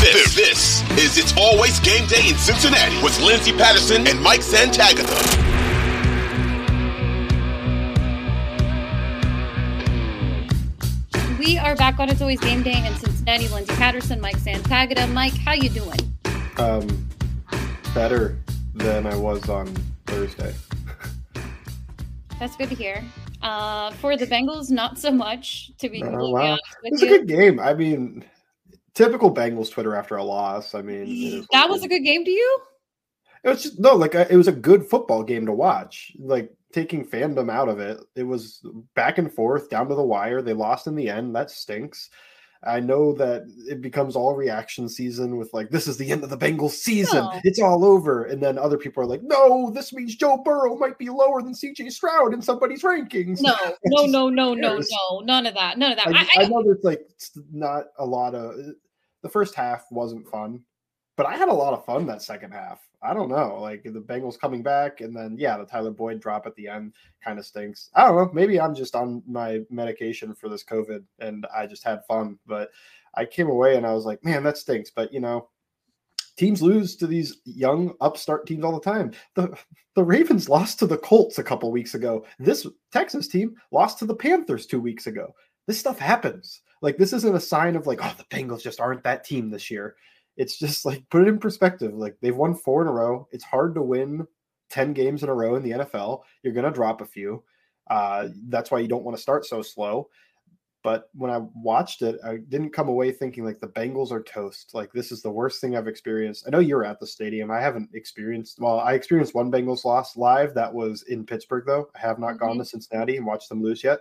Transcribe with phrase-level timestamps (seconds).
[0.00, 5.06] This, this is It's Always Game Day in Cincinnati with Lindsay Patterson and Mike Santagata.
[11.38, 13.48] We are back on It's Always Game Day in Cincinnati.
[13.48, 15.10] Lindsay Patterson, Mike Santagata.
[15.12, 15.98] Mike, how you doing?
[16.58, 17.08] Um,
[17.94, 18.36] better
[18.74, 19.66] than I was on
[20.06, 20.54] Thursday.
[22.40, 23.02] That's good to hear.
[23.42, 25.70] Uh, for the Bengals, not so much.
[25.78, 26.40] To be Oh, completely wow.
[26.52, 27.60] honest It with was a good game.
[27.60, 28.24] I mean,
[28.96, 30.74] typical Bengals Twitter after a loss.
[30.74, 32.58] I mean, that was a good game to you.
[33.44, 36.12] It was just no, like I- it was a good football game to watch.
[36.18, 40.42] Like taking fandom out of it, it was back and forth, down to the wire.
[40.42, 41.36] They lost in the end.
[41.36, 42.10] That stinks.
[42.64, 46.30] I know that it becomes all reaction season with like this is the end of
[46.30, 47.22] the Bengals season.
[47.22, 47.40] No.
[47.44, 50.98] It's all over, and then other people are like, no, this means Joe Burrow might
[50.98, 51.90] be lower than C.J.
[51.90, 53.40] Stroud in somebody's rankings.
[53.40, 53.54] No,
[53.84, 56.08] no, no, no, no, no, none of that, none of that.
[56.08, 57.06] I, I I, know there's like
[57.52, 58.56] not a lot of
[59.22, 60.62] the first half wasn't fun,
[61.16, 62.80] but I had a lot of fun that second half.
[63.02, 66.46] I don't know, like the Bengals coming back, and then yeah, the Tyler Boyd drop
[66.46, 67.90] at the end kind of stinks.
[67.94, 68.30] I don't know.
[68.32, 72.38] Maybe I'm just on my medication for this COVID, and I just had fun.
[72.46, 72.70] But
[73.14, 74.90] I came away and I was like, man, that stinks.
[74.90, 75.48] But you know,
[76.36, 79.12] teams lose to these young upstart teams all the time.
[79.34, 79.56] The
[79.94, 82.24] the Ravens lost to the Colts a couple weeks ago.
[82.38, 85.34] This Texas team lost to the Panthers two weeks ago.
[85.66, 86.60] This stuff happens.
[86.82, 89.70] Like this isn't a sign of like, oh, the Bengals just aren't that team this
[89.70, 89.96] year.
[90.36, 91.94] It's just like put it in perspective.
[91.94, 93.26] Like they've won four in a row.
[93.32, 94.26] It's hard to win
[94.70, 96.22] 10 games in a row in the NFL.
[96.42, 97.42] You're gonna drop a few.
[97.88, 100.08] Uh, that's why you don't want to start so slow.
[100.86, 104.72] But when I watched it, I didn't come away thinking like the Bengals are toast.
[104.72, 106.44] Like this is the worst thing I've experienced.
[106.46, 107.50] I know you're at the stadium.
[107.50, 108.60] I haven't experienced.
[108.60, 110.54] Well, I experienced one Bengals loss live.
[110.54, 111.90] That was in Pittsburgh, though.
[111.96, 113.98] I have not gone to Cincinnati and watched them lose yet.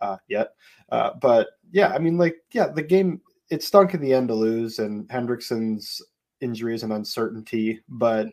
[0.00, 0.54] Uh, yet,
[0.90, 4.34] uh, but yeah, I mean, like, yeah, the game it stunk in the end to
[4.34, 6.00] lose, and Hendrickson's
[6.40, 7.80] injuries and uncertainty.
[7.88, 8.28] But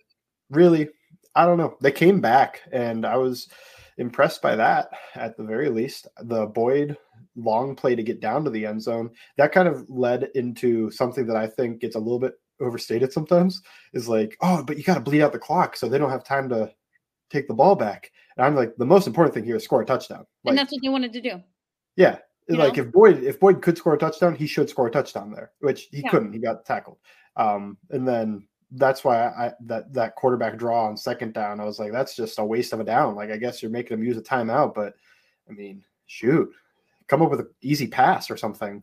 [0.50, 0.90] really,
[1.36, 1.76] I don't know.
[1.82, 3.50] They came back, and I was
[3.98, 6.08] impressed by that at the very least.
[6.22, 6.96] The Boyd
[7.36, 11.28] long play to get down to the end zone that kind of led into something
[11.28, 13.62] that I think gets a little bit overstated sometimes
[13.94, 16.24] is like, oh, but you got to bleed out the clock so they don't have
[16.24, 16.72] time to
[17.30, 18.12] take the ball back.
[18.36, 20.26] And I'm like, the most important thing here is score a touchdown.
[20.44, 21.42] Like, and that's what they wanted to do.
[21.98, 22.20] Yeah.
[22.48, 22.84] You like know?
[22.84, 25.90] if Boyd if Boyd could score a touchdown, he should score a touchdown there, which
[25.92, 26.10] he Yeah.
[26.10, 26.32] couldn't.
[26.32, 26.98] He got tackled.
[27.36, 31.78] Um, and then that's why I that that quarterback draw on second down, I was
[31.80, 33.16] like, that's just a waste of a down.
[33.16, 34.94] Like I guess you're making him use a timeout, but
[35.50, 36.50] I mean, shoot,
[37.08, 38.82] come up with an easy pass or something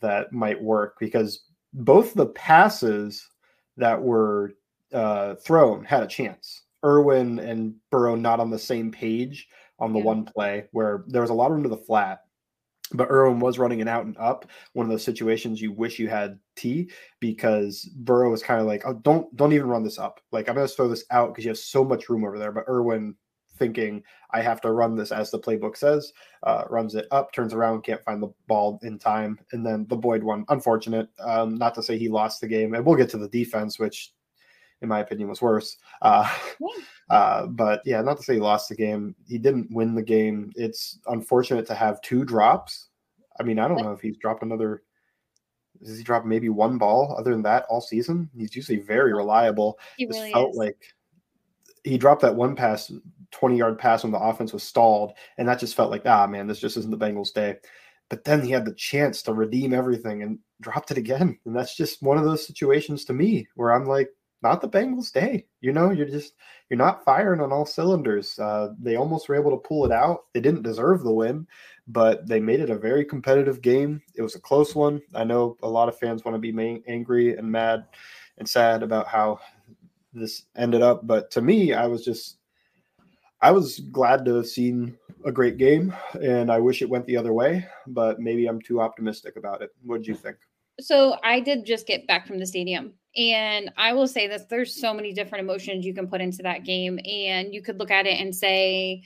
[0.00, 3.28] that might work because both the passes
[3.76, 4.52] that were
[4.92, 6.62] uh, thrown had a chance.
[6.84, 9.48] Irwin and Burrow not on the same page
[9.82, 10.04] on the Yeah.
[10.06, 12.20] one play where there was a lot of room to the flat,
[12.94, 14.46] but Irwin was running an out and up.
[14.74, 16.90] One of those situations you wish you had T
[17.20, 20.20] because Burrow was kind of like, oh, don't don't even run this up.
[20.30, 22.52] Like I'm gonna throw this out because you have so much room over there.
[22.52, 23.16] But Irwin
[23.58, 24.02] thinking
[24.32, 26.12] I have to run this as the playbook says,
[26.42, 29.96] uh, runs it up, turns around, can't find the ball in time, and then the
[29.96, 30.44] Boyd one.
[30.48, 31.08] Unfortunate.
[31.20, 34.12] Um, not to say he lost the game, and we'll get to the defense, which
[34.82, 35.76] in my opinion was worse.
[36.02, 36.28] Uh,
[37.10, 39.14] uh, but yeah, not to say he lost the game.
[39.26, 40.52] He didn't win the game.
[40.56, 42.88] It's unfortunate to have two drops.
[43.40, 44.82] I mean, I don't know if he's dropped another.
[45.82, 47.16] Does he drop maybe one ball?
[47.18, 49.78] Other than that, all season, he's usually very reliable.
[49.96, 50.56] He really felt is.
[50.56, 50.76] like
[51.84, 52.92] he dropped that one pass,
[53.32, 55.12] 20 yard pass when the offense was stalled.
[55.38, 57.56] And that just felt like, ah, man, this just isn't the Bengals' day.
[58.08, 61.38] But then he had the chance to redeem everything and dropped it again.
[61.46, 64.10] And that's just one of those situations to me where I'm like,
[64.42, 65.46] not the Bengals' day.
[65.60, 66.34] You know, you're just
[66.68, 68.38] you're not firing on all cylinders.
[68.38, 70.24] Uh, they almost were able to pull it out.
[70.32, 71.46] They didn't deserve the win,
[71.86, 74.02] but they made it a very competitive game.
[74.14, 75.02] It was a close one.
[75.14, 77.84] I know a lot of fans want to be angry and mad
[78.38, 79.40] and sad about how
[80.12, 82.38] this ended up, but to me, I was just
[83.40, 87.16] I was glad to have seen a great game, and I wish it went the
[87.16, 87.66] other way.
[87.88, 89.70] But maybe I'm too optimistic about it.
[89.84, 90.36] What do you think?
[90.82, 94.80] So I did just get back from the stadium, and I will say that there's
[94.80, 98.06] so many different emotions you can put into that game, and you could look at
[98.06, 99.02] it and say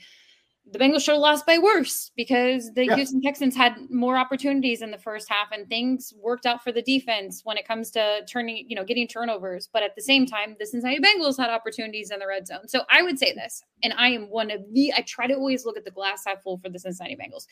[0.71, 2.95] the Bengals should have lost by worse because the yeah.
[2.95, 6.81] Houston Texans had more opportunities in the first half and things worked out for the
[6.81, 9.69] defense when it comes to turning, you know, getting turnovers.
[9.71, 12.67] But at the same time, the Cincinnati Bengals had opportunities in the red zone.
[12.67, 15.65] So I would say this, and I am one of the, I try to always
[15.65, 17.45] look at the glass half full for the Cincinnati Bengals.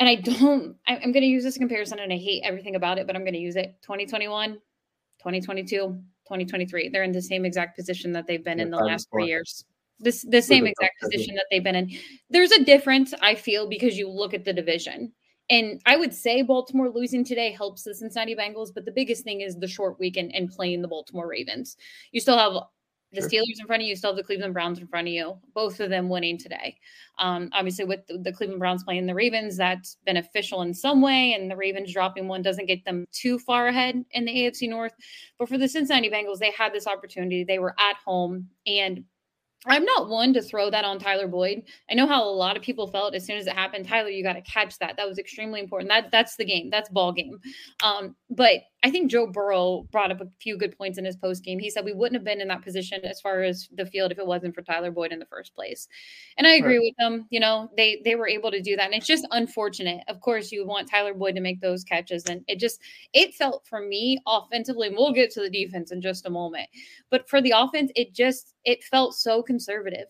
[0.00, 3.06] And I don't, I'm going to use this comparison and I hate everything about it,
[3.06, 6.88] but I'm going to use it 2021, 2022, 2023.
[6.88, 9.64] They're in the same exact position that they've been yeah, in the last three years
[10.00, 11.90] this the same exact position that they've been in.
[12.30, 15.12] There's a difference, I feel, because you look at the division.
[15.50, 19.40] And I would say Baltimore losing today helps the Cincinnati Bengals, but the biggest thing
[19.40, 21.76] is the short week and, and playing the Baltimore Ravens.
[22.12, 22.52] You still have
[23.12, 25.12] the Steelers in front of you, you still have the Cleveland Browns in front of
[25.12, 26.78] you, both of them winning today.
[27.18, 31.34] Um, obviously, with the, the, Cleveland Browns playing the Ravens, that's beneficial in some way,
[31.34, 34.92] and the Ravens dropping one doesn't get them too far ahead in the AFC North.
[35.38, 37.42] But for the Cincinnati Bengals, they had this opportunity.
[37.42, 39.04] They were at home, and
[39.66, 41.64] I'm not one to throw that on Tyler Boyd.
[41.90, 43.86] I know how a lot of people felt as soon as it happened.
[43.86, 44.96] Tyler, you got to catch that.
[44.96, 45.90] That was extremely important.
[45.90, 46.70] That that's the game.
[46.70, 47.38] That's ball game.
[47.82, 51.44] Um, but I think Joe Burrow brought up a few good points in his post
[51.44, 51.58] game.
[51.58, 54.18] He said we wouldn't have been in that position as far as the field if
[54.18, 55.86] it wasn't for Tyler Boyd in the first place.
[56.38, 56.84] And I agree right.
[56.84, 57.26] with them.
[57.30, 60.02] You know, they they were able to do that, and it's just unfortunate.
[60.08, 62.80] Of course, you want Tyler Boyd to make those catches, and it just
[63.12, 64.88] it felt for me offensively.
[64.88, 66.68] And we'll get to the defense in just a moment,
[67.10, 70.06] but for the offense, it just it felt so conservative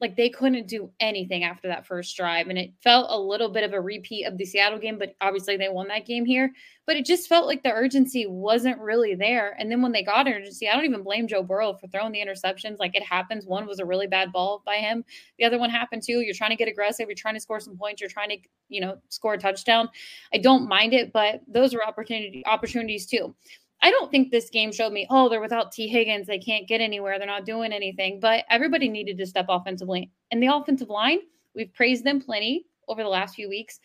[0.00, 2.48] like they couldn't do anything after that first drive.
[2.48, 5.56] And it felt a little bit of a repeat of the Seattle game, but obviously
[5.56, 6.52] they won that game here.
[6.86, 9.56] But it just felt like the urgency wasn't really there.
[9.58, 12.24] And then when they got urgency, I don't even blame Joe Burrow for throwing the
[12.24, 12.78] interceptions.
[12.78, 13.44] Like it happens.
[13.44, 15.04] One was a really bad ball by him.
[15.38, 16.20] The other one happened too.
[16.20, 17.08] You're trying to get aggressive.
[17.08, 18.00] You're trying to score some points.
[18.00, 19.88] You're trying to, you know, score a touchdown.
[20.32, 23.34] I don't mind it, but those were opportunity opportunities too.
[23.80, 26.26] I don't think this game showed me, oh, they're without Tee Higgins.
[26.26, 27.18] They can't get anywhere.
[27.18, 28.18] They're not doing anything.
[28.20, 30.10] But everybody needed to step offensively.
[30.30, 31.20] And the offensive line,
[31.54, 33.78] we've praised them plenty over the last few weeks.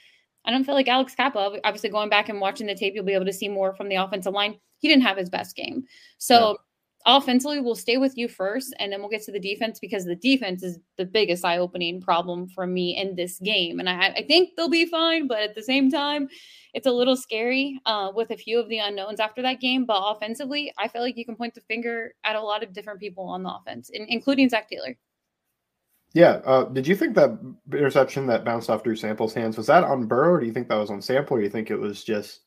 [0.46, 3.14] I don't feel like Alex Cappa, obviously going back and watching the tape, you'll be
[3.14, 4.60] able to see more from the offensive line.
[4.80, 5.86] He didn't have his best game.
[6.18, 6.58] So
[7.06, 10.16] offensively, we'll stay with you first, and then we'll get to the defense because the
[10.16, 13.80] defense is the biggest eye opening problem for me in this game.
[13.80, 16.30] And I, I think they'll be fine, but at the same time,
[16.74, 19.86] it's a little scary uh, with a few of the unknowns after that game.
[19.86, 23.00] But offensively, I feel like you can point the finger at a lot of different
[23.00, 24.98] people on the offense, in, including Zac Taylor.
[26.14, 26.42] Yeah.
[26.46, 27.38] Uh, did you think that
[27.72, 30.68] interception that bounced off Drew Sample's hands was that on Burrow, or do you think
[30.70, 32.42] that was on Sample, or do you think it was just?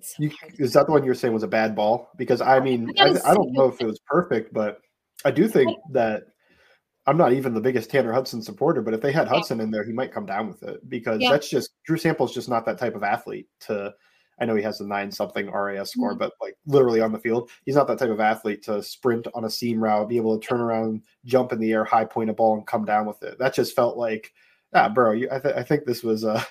[0.00, 2.10] So you, is that the one you're saying was a bad ball?
[2.16, 4.80] Because I mean, I, I, don't know if it was perfect, but
[5.24, 6.24] I do think that
[7.06, 9.84] I'm not even the biggest Tanner Hudson supporter, but if they had Hudson in there,
[9.84, 11.30] he might come down with it because yeah.
[11.30, 13.94] that's just Drew Sample's just not that type of athlete to
[14.40, 16.18] I know he has a nine something RAS score, mm-hmm.
[16.18, 19.44] but like literally on the field, he's not that type of athlete to sprint on
[19.44, 22.32] a seam route, be able to turn around, jump in the air, high point a
[22.32, 23.38] ball, and come down with it.
[23.38, 24.32] That just felt like,
[24.74, 26.42] ah, bro, you, I, th- I think this was uh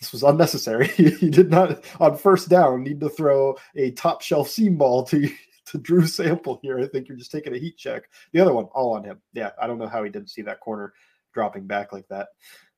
[0.00, 0.90] this was unnecessary.
[0.98, 5.30] you did not on first down need to throw a top shelf seam ball to
[5.66, 6.78] to Drew Sample here.
[6.78, 8.04] I think you're just taking a heat check.
[8.32, 9.20] The other one, all on him.
[9.32, 10.92] Yeah, I don't know how he didn't see that corner
[11.32, 12.28] dropping back like that.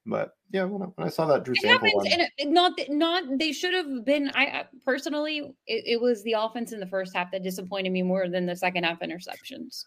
[0.08, 2.78] But yeah, when I, when I saw that Drew it Sample happens, one, and not
[2.88, 4.30] not they should have been.
[4.34, 8.28] I personally, it, it was the offense in the first half that disappointed me more
[8.28, 9.84] than the second half interceptions.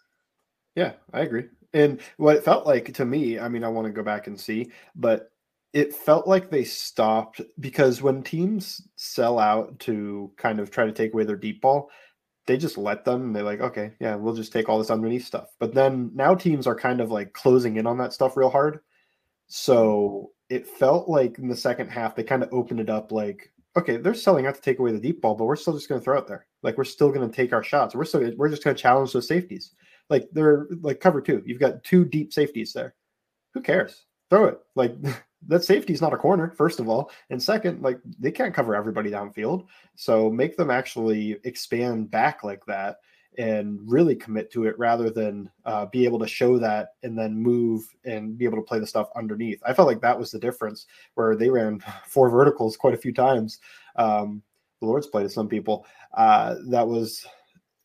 [0.75, 1.45] Yeah, I agree.
[1.73, 4.39] And what it felt like to me, I mean, I want to go back and
[4.39, 5.31] see, but
[5.73, 10.91] it felt like they stopped because when teams sell out to kind of try to
[10.91, 11.89] take away their deep ball,
[12.47, 13.31] they just let them.
[13.31, 15.49] they're like, okay, yeah, we'll just take all this underneath stuff.
[15.59, 18.79] But then now teams are kind of like closing in on that stuff real hard.
[19.47, 20.55] So mm-hmm.
[20.55, 23.97] it felt like in the second half they kind of opened it up like, okay,
[23.97, 26.03] they're selling out to take away the deep ball, but we're still just going to
[26.03, 26.47] throw it there.
[26.63, 27.93] Like we're still going to take our shots.
[27.93, 29.75] We're still we're just going to challenge those safeties.
[30.09, 31.43] Like they're like cover two.
[31.45, 32.95] You've got two deep safeties there.
[33.53, 34.05] Who cares?
[34.31, 34.59] Throw it.
[34.75, 34.95] Like
[35.47, 37.11] that safety is not a corner, first of all.
[37.29, 39.65] And second, like they can't cover everybody downfield.
[39.95, 42.97] So make them actually expand back like that
[43.37, 47.35] and really commit to it rather than uh, be able to show that and then
[47.35, 49.61] move and be able to play the stuff underneath.
[49.65, 53.13] I felt like that was the difference where they ran four verticals quite a few
[53.13, 53.59] times.
[53.95, 54.43] Um,
[54.81, 55.85] the Lord's play to some people.
[56.15, 57.25] Uh, that was,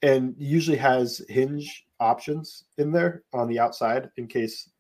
[0.03, 4.71] and usually has hinge options in there on the outside in case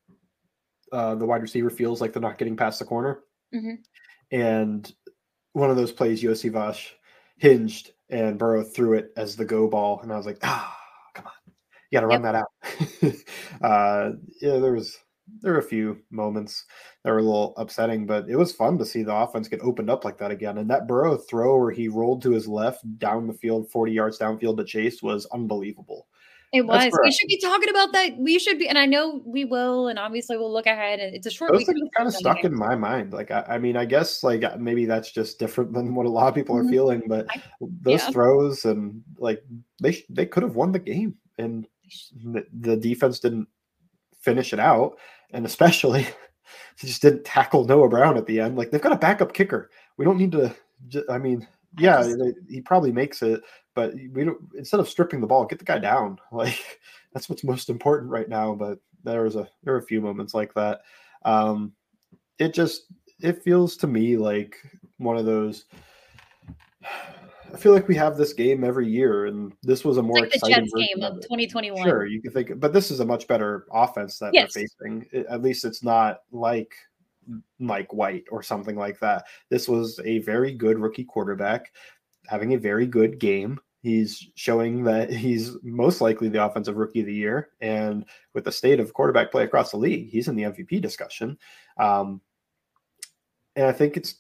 [0.92, 3.20] uh, the wide receiver feels like they're not getting past the corner.
[3.54, 3.78] Mhm.
[4.30, 4.92] And
[5.52, 6.90] one of those plays, Iosivas
[7.38, 10.00] hinged and Burrow threw it as the go ball.
[10.00, 10.76] And I was like, ah,
[11.14, 11.52] come on.
[11.90, 12.50] You got to run that out.
[13.62, 14.98] uh, yeah, there was,
[15.40, 16.64] there were a few moments
[17.02, 19.90] that were a little upsetting, but it was fun to see the offense get opened
[19.90, 20.58] up like that again.
[20.58, 24.18] And that Burrow throw where he rolled to his left down the field, 40 yards
[24.18, 26.08] downfield to Chase was unbelievable.
[26.54, 26.92] It was.
[27.02, 28.16] We should be talking about that.
[28.16, 31.00] We should be, and I know we will, and obviously we'll look ahead.
[31.00, 31.66] And it's a short Those week.
[31.66, 33.12] things are kind of stuck in my mind.
[33.12, 36.08] Like, I, I mean, I guess like uh, maybe that's just different than what a
[36.10, 36.70] lot of people are Mhm.
[36.70, 38.10] feeling, but I- those yeah.
[38.10, 39.42] throws and like
[39.82, 41.66] they they could have won the game, and
[42.24, 43.48] the, the defense didn't
[44.20, 44.96] finish it out,
[45.32, 46.02] and especially
[46.80, 48.56] they just didn't tackle Noah Brown at the end.
[48.56, 49.70] Like they've got a backup kicker.
[49.96, 50.54] We don't need to.
[51.10, 51.46] I mean,
[51.78, 52.18] yeah, just-
[52.48, 53.42] he probably makes it,
[53.74, 54.38] but we don't.
[54.56, 56.18] Instead of stripping the ball, get the guy down.
[56.32, 56.80] Like
[57.12, 58.54] that's what's most important right now.
[58.54, 60.80] But there was a there were a few moments like that.
[61.24, 61.72] Um,
[62.38, 62.86] it just
[63.20, 64.56] it feels to me like
[64.98, 65.64] one of those.
[67.52, 70.42] I feel like we have this game every year, and this was a more It's
[70.42, 71.84] like the exciting Jets game of of 2021.
[71.84, 74.54] Sure, you can think, but this is a much better offense that Yes.
[74.54, 75.06] they're facing.
[75.12, 76.74] It- at least it's not like
[77.60, 79.26] Mike White or something like that.
[79.50, 81.72] This was a very good rookie quarterback
[82.26, 83.60] having a very good game.
[83.82, 88.52] He's showing that he's most likely the offensive rookie of the year, and with the
[88.52, 91.36] state of quarterback play across the league, he's in the MVP discussion.
[91.78, 92.22] Um,
[93.56, 94.16] and I think it's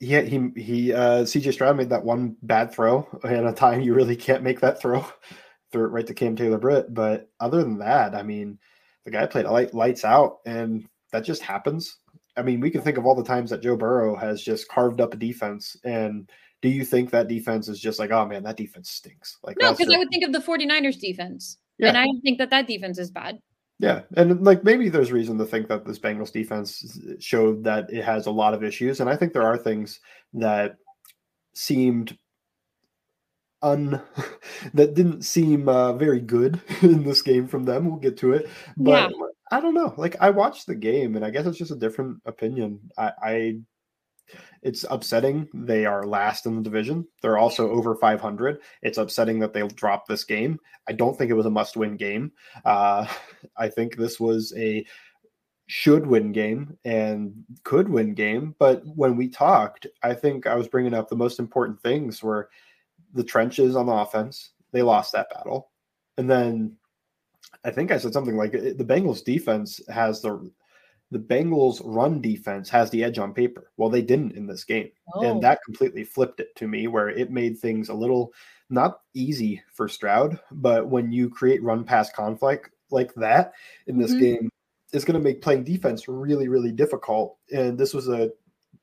[0.00, 3.94] he he he uh, CJ Stroud made that one bad throw at a time you
[3.94, 5.06] really can't make that throw,
[5.72, 6.92] threw it right to Cam Taylor Britt.
[6.92, 8.58] But other than that, I mean,
[9.04, 11.98] the guy played light, lights out, and that just happens.
[12.36, 15.00] I mean, we can think of all the times that Joe Burrow has just carved
[15.00, 15.76] up a defense.
[15.84, 16.30] And
[16.62, 19.38] do you think that defense is just like, oh man, that defense stinks?
[19.42, 21.58] Like, No, because I would think of the 49ers defense.
[21.78, 21.88] Yeah.
[21.88, 23.38] And I don't think that that defense is bad.
[23.80, 28.04] Yeah, and like maybe there's reason to think that this Bengals defense showed that it
[28.04, 30.00] has a lot of issues, and I think there are things
[30.34, 30.76] that
[31.54, 32.18] seemed
[33.62, 34.02] un
[34.74, 37.86] that didn't seem uh, very good in this game from them.
[37.86, 39.14] We'll get to it, but
[39.50, 39.94] I don't know.
[39.96, 42.80] Like I watched the game, and I guess it's just a different opinion.
[42.98, 43.58] I, I
[44.62, 47.06] it's upsetting they are last in the division.
[47.22, 48.60] They're also over 500.
[48.82, 50.58] It's upsetting that they dropped this game.
[50.88, 52.32] I don't think it was a must-win game.
[52.64, 53.06] Uh,
[53.56, 54.84] I think this was a
[55.66, 57.32] should win game and
[57.62, 58.56] could win game.
[58.58, 62.50] But when we talked, I think I was bringing up the most important things were
[63.14, 64.50] the trenches on the offense.
[64.72, 65.70] They lost that battle,
[66.18, 66.76] and then
[67.64, 70.50] I think I said something like the Bengals defense has the
[71.10, 73.70] the Bengals run defense has the edge on paper.
[73.76, 74.90] Well, they didn't in this game.
[75.14, 75.24] Oh.
[75.24, 78.32] And that completely flipped it to me where it made things a little
[78.68, 83.52] not easy for Stroud, but when you create run pass conflict like that
[83.88, 84.20] in this Mhm.
[84.20, 84.50] game,
[84.92, 87.36] it's going to make playing defense really, really difficult.
[87.52, 88.32] And this was a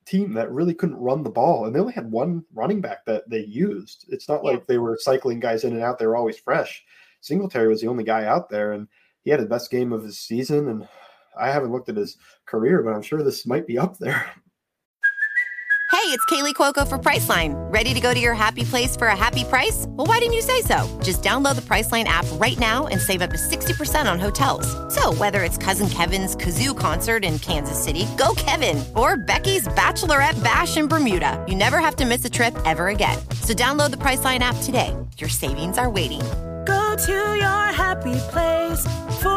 [0.05, 1.65] team that really couldn't run the ball.
[1.65, 4.05] And they only had one running back that they used.
[4.09, 4.51] It's not Yeah.
[4.51, 5.99] like they were cycling guys in and out.
[5.99, 6.85] They were always fresh.
[7.21, 8.87] Singletary was the only guy out there, and
[9.23, 10.67] he had the best game of his season.
[10.69, 10.87] And
[11.39, 14.25] I haven't looked at his career, but I'm sure this might be up there.
[15.89, 17.55] Hey, it's Kaley Cuoco for Priceline.
[17.71, 19.85] Ready to go to your happy place for a happy price?
[19.89, 20.85] Well, why didn't you say so?
[21.01, 24.67] Just download the Priceline app right now and save up to 60% on hotels.
[24.93, 30.41] So, whether it's Cousin Kevin's Kazoo concert in Kansas City, go Kevin, or Becky's Bachelorette
[30.43, 33.17] Bash in Bermuda, you never have to miss a trip ever again.
[33.41, 34.95] So, download the Priceline app today.
[35.17, 36.21] Your savings are waiting.
[36.65, 38.81] Go to your happy place
[39.21, 39.36] for a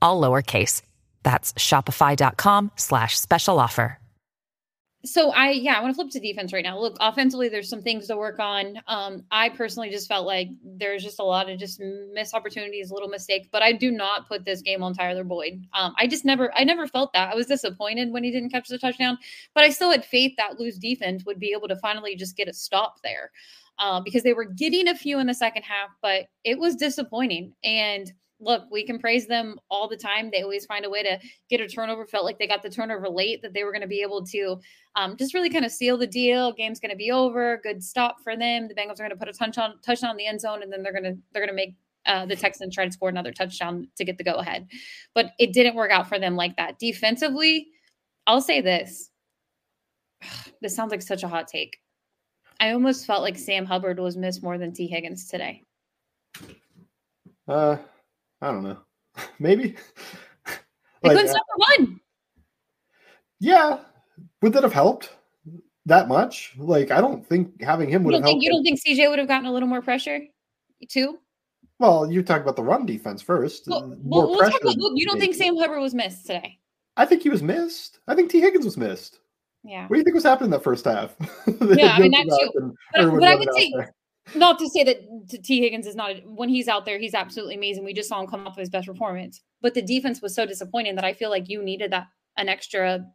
[0.00, 0.82] all lowercase.
[1.22, 3.98] That's shopify.com slash special offer.
[5.04, 6.78] so I yeah, I want to flip to defense right now.
[6.78, 8.80] Look, offensively, there's some things to work on.
[8.86, 11.80] Um, I personally just felt like there's just a lot of just
[12.12, 13.48] missed opportunities, little mistakes.
[13.50, 15.64] But I do not put this game on Tyler Boyd.
[15.72, 17.32] Um, I just never, I never felt that.
[17.32, 19.16] I was disappointed when he didn't catch the touchdown,
[19.54, 22.48] but I still had faith that Lou's defense would be able to finally just get
[22.48, 23.30] a stop there,
[23.78, 27.54] uh, because they were getting a few in the second half, but it was disappointing
[27.64, 30.30] and look, we can praise them all the time.
[30.30, 31.18] They always find a way to
[31.48, 32.06] get a turnover.
[32.06, 34.58] Felt like they got the turnover late, that they were going to be able to
[34.96, 36.52] um, just really kind of seal the deal.
[36.52, 37.60] Game's going to be over.
[37.62, 38.68] Good stop for them.
[38.68, 40.82] The Bengals are going to put a touchdown touchdown in the end zone, and then
[40.82, 41.74] they're going to they're going to make
[42.06, 44.66] uh, the Texans try to score another touchdown to get the go ahead.
[45.14, 46.78] But it didn't work out for them like that.
[46.78, 47.68] Defensively,
[48.26, 49.10] I'll say this.
[50.62, 51.78] This sounds like such a hot take.
[52.60, 55.62] I almost felt like Sam Hubbard was missed more than Tee Higgins today.
[57.48, 57.78] Uh,
[58.40, 58.78] I don't know.
[59.38, 59.76] Maybe.
[61.02, 62.00] They like, couldn't uh, stop the run.
[63.38, 63.78] Yeah.
[64.42, 65.10] Would that have helped
[65.86, 66.54] that much?
[66.58, 68.34] Like, I don't think having him would you have helped.
[68.34, 70.20] Think, you don't think CJ would have gotten a little more pressure
[70.88, 71.18] too?
[71.78, 73.64] Well, you talk about the run defense first.
[73.66, 74.58] Well, more we'll pressure.
[74.60, 76.58] About, you don't think Sam Hubbard was missed today?
[76.98, 78.00] I think he was missed.
[78.06, 79.20] I think Tee Higgins was missed.
[79.64, 79.82] Yeah.
[79.86, 81.14] What do you think was happening that first half?
[81.46, 82.74] yeah, I mean that too.
[82.94, 83.94] But, but I would say there
[84.34, 87.84] not to say that Tee Higgins is not when he's out there, he's absolutely amazing.
[87.84, 90.46] We just saw him come off of his best performance, but the defense was so
[90.46, 93.06] disappointing that I feel like you needed that an extra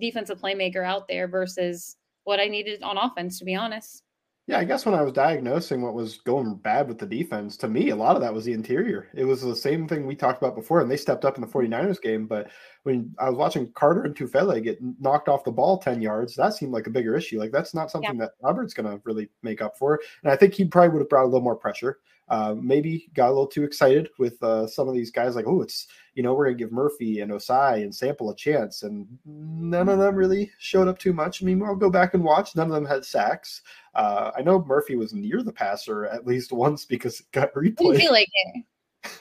[0.00, 4.03] defensive playmaker out there versus what I needed on offense, to be honest.
[4.46, 7.68] Yeah, I guess when I was diagnosing what was going bad with the defense, to
[7.68, 9.08] me, a lot of that was the interior.
[9.14, 11.46] It was the same thing we talked about before, and they stepped up in the
[11.46, 11.72] mm-hmm.
[11.72, 12.26] 49ers game.
[12.26, 12.50] But
[12.82, 16.52] when I was watching Carter and Tufele get knocked off the ball 10 yards, that
[16.52, 17.38] seemed like a bigger issue.
[17.38, 18.26] Like, that's not something yeah.
[18.26, 19.98] that Robert's going to really make up for.
[20.22, 22.00] And I think he probably would have brought a little more pressure.
[22.28, 25.60] Uh, maybe got a little too excited with uh, some of these guys, like, oh,
[25.60, 28.82] it's, you know, we're going to give Murphy and Ossai and Sample a chance.
[28.82, 31.42] And none of them really showed up too much.
[31.42, 32.56] I mean, I'll go back and watch.
[32.56, 33.62] None of them had sacks.
[33.94, 37.98] Uh, I know Murphy was near the passer at least once because it got replayed.
[37.98, 38.64] feel like it.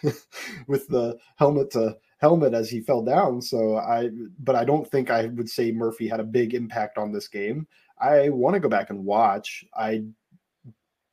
[0.68, 3.42] with the helmet to helmet as he fell down.
[3.42, 7.12] So I, but I don't think I would say Murphy had a big impact on
[7.12, 7.68] this game.
[8.00, 9.66] I want to go back and watch.
[9.76, 10.04] I,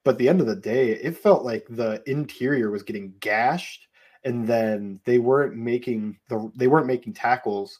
[0.04, 3.86] but the end of the day, it felt like the interior was getting gashed,
[4.24, 7.78] and then they weren't making the they weren't making tackles,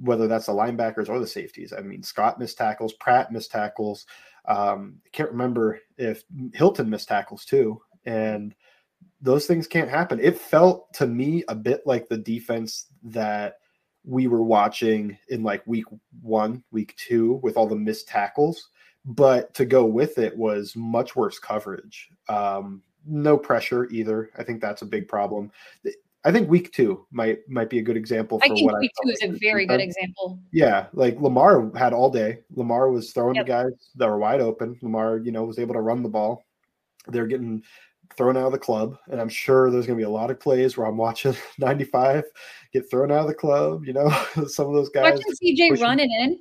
[0.00, 1.72] whether that's the linebackers or the safeties.
[1.72, 4.06] I mean, Scott missed tackles, Pratt missed tackles.
[4.46, 8.54] Um, I can't remember if Hilton missed tackles too, and
[9.20, 10.20] those things can't happen.
[10.20, 13.56] It felt to me a bit like the defense that
[14.04, 15.84] we were watching in like week
[16.20, 18.68] one, week two, with all the missed tackles.
[19.04, 22.08] But to go with it was much worse coverage.
[22.28, 24.30] Um, no pressure either.
[24.38, 25.50] I think that's a big problem.
[26.24, 28.38] I think week two might might be a good example.
[28.38, 30.38] For I think week two is a very good example.
[30.52, 32.40] Yeah, like Lamar had all day.
[32.54, 33.46] Lamar was throwing yep.
[33.46, 34.78] the guys that were wide open.
[34.82, 36.44] Lamar, you know, was able to run the ball.
[37.08, 37.64] They're getting
[38.16, 40.38] thrown out of the club, and I'm sure there's going to be a lot of
[40.38, 42.24] plays where I'm watching 95
[42.72, 43.84] get thrown out of the club.
[43.84, 44.08] You know,
[44.46, 46.38] some of those guys watching CJ running in.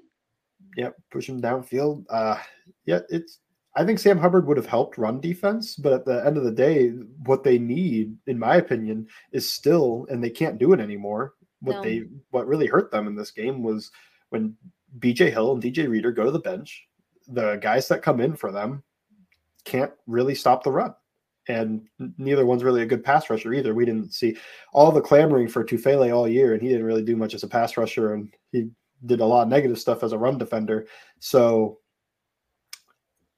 [0.78, 2.06] Yep, push him downfield.
[2.10, 2.38] Uh,
[2.86, 3.40] yeah, it's
[3.76, 6.52] I think Sam Hubbard would have helped run defense, but at the end of the
[6.52, 6.90] day,
[7.26, 11.36] what they need, in my opinion, is still, and they can't do it anymore.
[11.62, 11.82] What no.
[11.84, 13.92] they what really hurt them in this game was
[14.30, 14.56] when
[15.00, 16.86] BJ Hill and DJ Reader go to the bench,
[17.28, 18.84] the guys that come in for them
[19.64, 20.94] can't really stop the run.
[21.48, 23.74] And neither one's really a good pass rusher either.
[23.74, 24.38] We didn't see
[24.74, 27.48] all the clamoring for Tufele all year, and he didn't really do much as a
[27.48, 28.70] pass rusher, and he
[29.06, 30.88] did a lot of negative stuff as a run defender.
[31.20, 31.80] So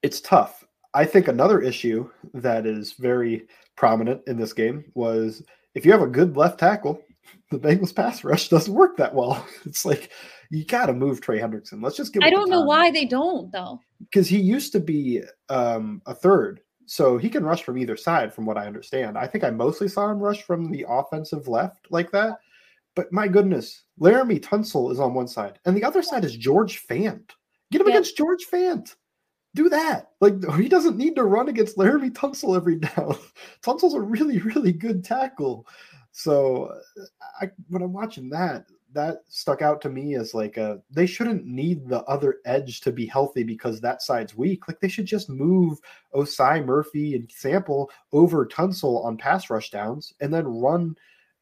[0.02, 0.64] it's tough.
[0.92, 3.46] I think another issue that is very
[3.76, 5.42] prominent in this game was
[5.74, 7.00] if you have a good left tackle,
[7.50, 9.46] the Bengals pass rush doesn't work that well.
[9.64, 10.10] It's like
[10.50, 11.82] you got to move Trey Hendrickson.
[11.82, 12.22] Let's just give.
[12.22, 13.80] I don't know why they don't though.
[13.98, 18.32] Because he used to be um, a third, so he can rush from either side,
[18.32, 19.16] from what I understand.
[19.16, 22.38] I think I mostly saw him rush from the offensive left like that.
[22.94, 26.86] But my goodness, Laremy Tunsil is on one side, and the other side is George
[26.86, 27.30] Fant.
[27.72, 28.94] Get him against George Fant
[29.54, 30.10] do that.
[30.20, 33.16] Like he doesn't need to run against Laremy Tunsil every down.
[33.62, 35.66] Tunsil's a really, really good tackle.
[36.12, 37.04] So uh,
[37.40, 41.44] I, when I'm watching that, that stuck out to me as like a they shouldn't
[41.44, 44.68] need the other edge to be healthy because that side's weak.
[44.68, 45.80] Like they should just move
[46.14, 50.96] Ossai Murphy and Sample over Tunsil on pass rush downs and then run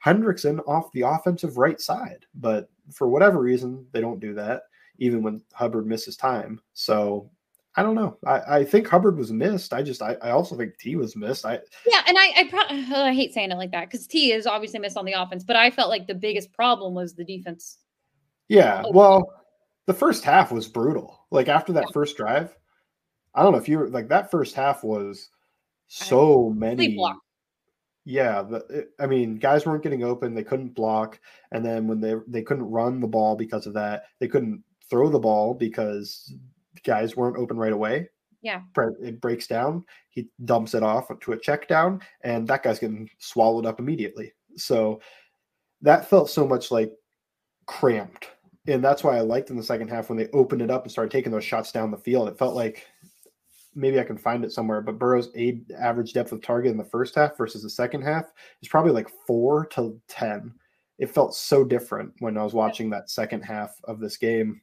[0.05, 2.27] Hendrickson off the offensive right side.
[2.35, 4.63] But for whatever reason, they don't do that,
[4.99, 6.61] even when Hubbard misses time.
[6.73, 7.31] So
[7.77, 8.19] I don't know.
[8.27, 9.73] I, I think Hubbard was missed.
[9.73, 11.47] I just I, I also think T was missed.
[11.47, 12.61] I yeah, and I I, pro-
[13.05, 15.57] I hate saying it like that because T is obviously missed on the offense, but
[15.57, 17.79] I felt like the biggest problem was the defense.
[18.49, 18.93] Yeah, oh.
[18.93, 19.33] well,
[19.87, 21.27] the first half was brutal.
[21.31, 22.55] Like after that first drive,
[23.35, 25.31] I don't know if you were like that first half was
[25.89, 26.99] so many.
[28.05, 30.35] Yeah, the, uh, I mean, guys weren't getting open.
[30.35, 31.21] They couldn't block,
[31.53, 35.09] and then when they they couldn't run the ball because of that, they couldn't throw
[35.09, 36.35] the ball because
[36.85, 38.09] guys weren't open right away.
[38.41, 38.63] Yeah,
[39.01, 39.85] it breaks down.
[40.09, 44.33] He dumps it off to a check down, and that guy's getting swallowed up immediately.
[44.57, 45.01] So
[45.81, 46.93] that felt so much like
[47.67, 48.31] cramped,
[48.67, 50.91] and that's why I liked in the second half when they opened it up and
[50.91, 52.29] started taking those shots down the field.
[52.29, 52.85] It felt like
[53.75, 55.31] maybe I can find it somewhere, but Burrow's
[55.79, 59.09] average depth of target in the first half versus the second half is probably like
[59.27, 60.53] four to 10.
[60.99, 64.61] It felt so different when I was watching that second half of this game.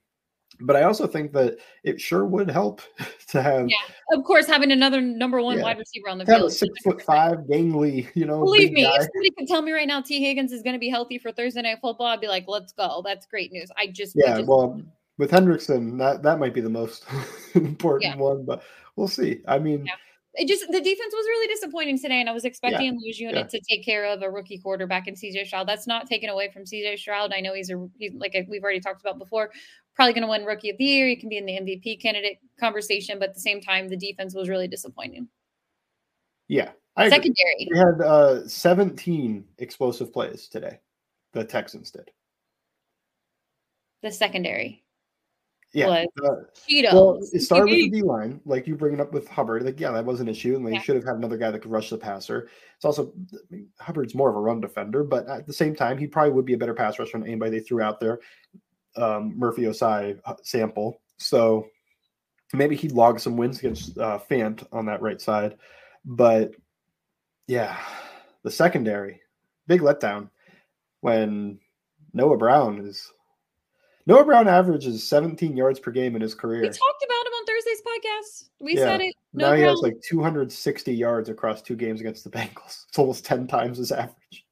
[0.62, 2.82] But I also think that it sure would help
[3.30, 3.68] to have.
[3.70, 6.52] Yeah, of course, having another number one yeah, wide receiver on the field.
[6.52, 8.44] six foot five, gangly, you know.
[8.44, 8.90] Believe me, guy.
[8.96, 11.32] if somebody could tell me right now Tee Higgins is going to be healthy for
[11.32, 13.02] Thursday Night Football, I'd be like, let's go.
[13.06, 13.70] That's great news.
[13.78, 14.16] I just.
[14.16, 14.82] Yeah, just, well,
[15.20, 17.06] with Hendrickson, that, that might be the most
[17.54, 18.20] important yeah.
[18.20, 18.64] one, but
[18.96, 19.42] we'll see.
[19.48, 19.94] I mean, yeah.
[20.34, 23.00] it just the defense was really disappointing today, and I was expecting yeah.
[23.04, 25.68] Lou's unit to take care of a rookie quarterback in CJ Stroud.
[25.68, 27.34] That's not taken away from CJ Stroud.
[27.34, 29.52] I know he's a he's like we've already talked about before,
[29.94, 31.08] probably going to win Rookie of the Year.
[31.08, 34.34] He can be in the MVP candidate conversation, but at the same time, the defense
[34.34, 35.28] was really disappointing.
[36.48, 37.68] Yeah, I secondary.
[37.70, 40.80] We had uh, 17 explosive plays today.
[41.34, 42.10] The Texans did.
[44.02, 44.86] The secondary
[45.74, 46.06] yeah.
[46.24, 46.32] Uh,
[46.68, 46.94] Cheetos.
[46.94, 49.64] Well, it started with the D line, like you bring it up with Hubbard.
[49.64, 50.82] Like, yeah, that was an issue, and they yeah.
[50.82, 52.50] should have had another guy that could rush the passer.
[52.76, 55.98] It's also I mean, Hubbard's more of a run defender, but at the same time,
[55.98, 58.20] he probably would be a better pass rusher than anybody they threw out there.
[58.96, 61.68] Um, Murphy Ossai uh, sample, so
[62.54, 65.58] maybe he'd log some wins against uh, Fant on that right side,
[66.04, 66.54] but
[67.48, 67.78] yeah,
[68.44, 69.22] the secondary
[69.68, 70.30] big letdown
[71.02, 71.60] when
[72.14, 73.12] Noah Brown is
[74.10, 76.62] Noah Brown averages 17 yards per game in his career.
[76.62, 78.50] We talked about him on Thursday's podcast.
[78.60, 78.84] We yeah.
[78.84, 79.16] said it.
[79.34, 79.70] Noah now he Brown.
[79.70, 82.86] has like 260 yards across two games against the Bengals.
[82.90, 84.46] It's almost 10 times his average.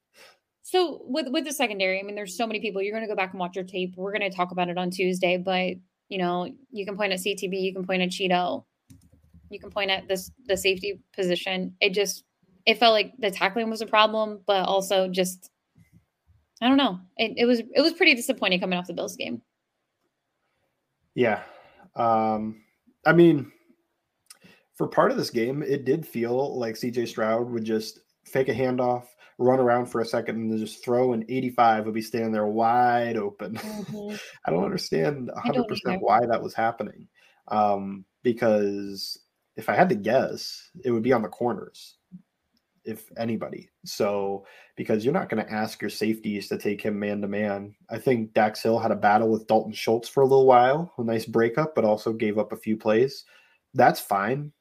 [0.61, 2.83] So with with the secondary, I mean, there's so many people.
[2.83, 3.95] You're going to go back and watch your tape.
[3.97, 5.73] We're going to talk about it on Tuesday, but
[6.09, 8.63] you know, you can point at CTB, you can point at Cheeto,
[9.49, 11.75] you can point at this the safety position.
[11.81, 12.25] It just
[12.67, 15.49] it felt like the tackling was a problem, but also just
[16.61, 16.99] I don't know.
[17.17, 19.41] It, it was it was pretty disappointing coming off the Bills game.
[21.17, 21.41] Yeah.
[21.95, 22.61] Um,
[23.03, 23.51] I mean,
[24.75, 28.53] for part of this game, it did feel like CJ Stroud would just fake a
[28.53, 29.05] handoff,
[29.39, 32.45] run around for a second, and then just throw an 85 would be standing there
[32.45, 33.55] wide open.
[33.55, 34.15] Mm-hmm.
[34.45, 37.07] I don't understand 100% why that was happening.
[37.47, 39.17] Um, because
[39.55, 41.96] if I had to guess, it would be on the corners
[42.87, 43.69] if anybody.
[43.85, 44.45] So
[44.75, 47.75] because you're not going to ask your safeties to take him man to man.
[47.89, 51.03] I think Dax Hill had a battle with Dalton Schultz for a little while, a
[51.03, 53.25] nice breakup, but also gave up a few plays.
[53.73, 54.51] That's fine.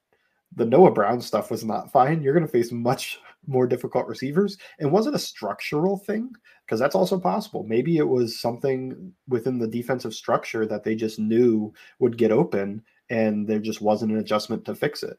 [0.55, 2.23] The Noah Brown stuff was not fine.
[2.23, 4.59] You're going to face much more difficult receivers.
[4.81, 6.31] And was it a structural thing?
[6.65, 7.63] Because that's also possible.
[7.63, 12.83] Maybe it was something within the defensive structure that they just knew would get open
[13.09, 15.17] and there just wasn't an adjustment to fix it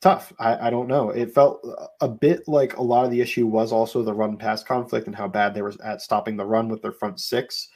[0.00, 0.32] tough.
[0.38, 1.10] I, I, don't know.
[1.10, 1.66] It felt
[2.00, 5.16] a bit like a lot of the issue was also the run pass conflict and
[5.16, 7.68] how bad they were at stopping the run with their front six.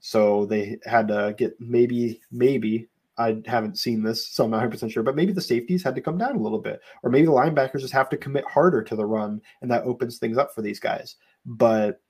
[0.00, 4.90] So they had to get maybe, maybe I haven't seen this, so I'm not 100%
[4.90, 7.32] sure, but maybe the safeties had to come down a little bit, or maybe the
[7.32, 10.60] linebackers just have to commit harder to the run, and that opens things up for
[10.60, 11.16] these guys.
[11.46, 12.00] But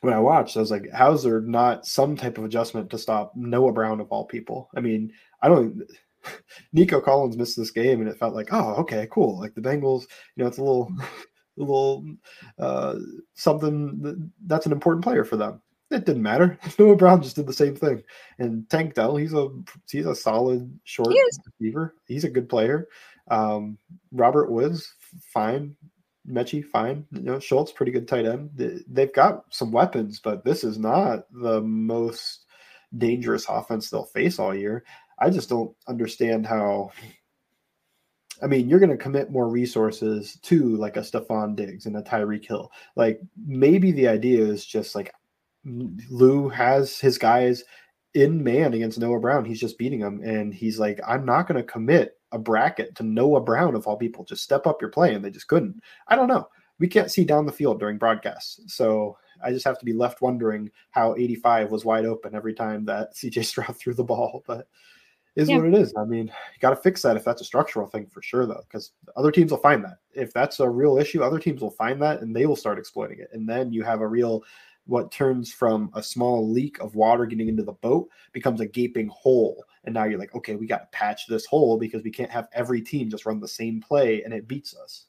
[0.00, 3.32] when I watched, I was like, how's there not some type of adjustment to stop
[3.36, 4.70] Noah Brown of all people?
[4.76, 5.82] I mean, I don't
[6.72, 9.38] Nico Collins missed this game, and it felt like, oh, okay, cool.
[9.38, 10.02] Like the Bengals,
[10.36, 12.04] you know, it's a little, a little
[12.58, 12.96] uh,
[13.34, 15.60] something that's an important player for them.
[15.90, 16.58] It didn't matter.
[16.78, 18.02] Noah Brown just did the same thing,
[18.38, 19.48] and Tank Dell, he's a
[19.90, 21.22] he's a solid short he
[21.60, 21.94] receiver.
[22.06, 22.88] He's a good player.
[23.28, 23.78] Um,
[24.12, 24.94] Robert Woods,
[25.32, 25.76] fine.
[26.28, 27.06] Metchie, fine.
[27.12, 28.50] You know, Schultz, pretty good tight end.
[28.88, 32.46] They've got some weapons, but this is not the most
[32.96, 34.84] dangerous offense they'll face all year.
[35.24, 36.92] I just don't understand how.
[38.42, 42.02] I mean, you're going to commit more resources to like a Stefon Diggs and a
[42.02, 42.70] Tyreek Hill.
[42.94, 45.14] Like maybe the idea is just like
[45.64, 47.64] Lou has his guys
[48.12, 49.46] in man against Noah Brown.
[49.46, 53.02] He's just beating him, and he's like, I'm not going to commit a bracket to
[53.02, 54.24] Noah Brown of all people.
[54.24, 55.80] Just step up your play, and they just couldn't.
[56.08, 56.48] I don't know.
[56.78, 60.20] We can't see down the field during broadcasts, so I just have to be left
[60.20, 64.44] wondering how 85 was wide open every time that CJ Stroud threw the ball.
[64.46, 64.66] But
[65.36, 65.56] is yeah.
[65.56, 65.92] what it is.
[65.96, 68.62] I mean, you got to fix that if that's a structural thing for sure, though,
[68.68, 69.98] because other teams will find that.
[70.12, 73.18] If that's a real issue, other teams will find that and they will start exploiting
[73.18, 73.28] it.
[73.32, 74.44] And then you have a real,
[74.86, 79.08] what turns from a small leak of water getting into the boat becomes a gaping
[79.08, 82.30] hole And now you're like, okay, we got to patch this hole because we can't
[82.30, 85.06] have every team just run the same play and it beats us.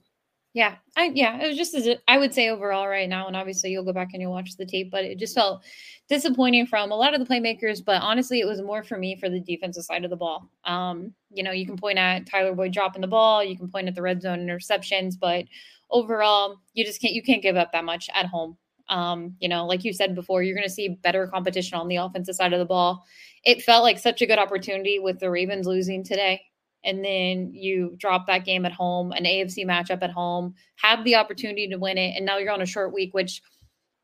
[0.56, 3.72] Yeah, I yeah, it was just as I would say overall right now, and obviously
[3.72, 5.66] you'll go back and you'll watch the tape, but it just felt
[6.08, 7.84] disappointing from a lot of the playmakers.
[7.84, 10.50] But honestly, it was more for me for the defensive side of the ball.
[10.64, 13.90] Um, you know, you can point at Tyler Boyd dropping the ball, you can point
[13.90, 15.44] at the red zone interceptions, but
[15.92, 18.56] overall, you just can't you can't give up that much at home.
[18.88, 21.98] Um, you know, like you said before, you're going to see better competition on the
[21.98, 23.04] offensive side of the ball.
[23.44, 26.44] It felt like such a good opportunity with the Ravens losing today
[26.86, 31.16] and then you drop that game at home, an AFC matchup at home, have the
[31.16, 33.42] opportunity to win it, and now you're on a short week, which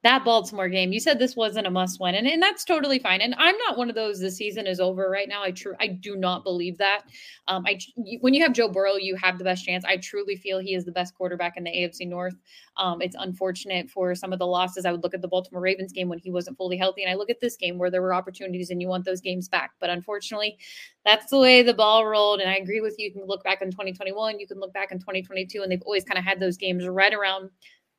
[0.03, 3.21] that Baltimore game, you said this wasn't a must win, and, and that's totally fine.
[3.21, 4.19] And I'm not one of those.
[4.19, 5.43] The season is over right now.
[5.43, 7.03] I true, I do not believe that.
[7.47, 7.79] Um, I
[8.21, 9.85] when you have Joe Burrow, you have the best chance.
[9.85, 12.35] I truly feel he is the best quarterback in the AFC North.
[12.77, 14.85] Um, it's unfortunate for some of the losses.
[14.85, 17.15] I would look at the Baltimore Ravens game when he wasn't fully healthy, and I
[17.15, 19.71] look at this game where there were opportunities, and you want those games back.
[19.79, 20.57] But unfortunately,
[21.05, 22.39] that's the way the ball rolled.
[22.39, 23.05] And I agree with you.
[23.05, 26.03] You can look back in 2021, you can look back in 2022, and they've always
[26.03, 27.51] kind of had those games right around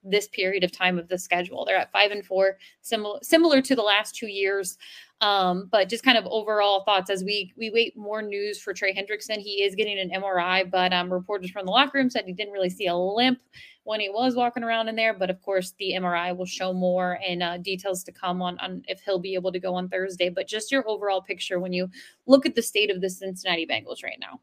[0.05, 1.65] this period of time of the schedule.
[1.65, 4.79] They're at five and four, similar similar to the last two years.
[5.21, 8.93] Um, but just kind of overall thoughts as we we wait more news for Trey
[8.93, 9.39] Hendrickson.
[9.39, 12.53] He is getting an MRI, but um, reporters from the locker room said he didn't
[12.53, 13.39] really see a limp
[13.85, 15.15] when he was walking around in there.
[15.15, 18.83] But of course, the MRI will show more and uh, details to come on on
[18.89, 20.29] if he'll be able to go on Thursday.
[20.29, 21.89] But just your overall picture when you
[22.27, 24.41] look at the state of the Cincinnati Bengals right now.